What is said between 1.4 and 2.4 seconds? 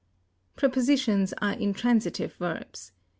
are intransitive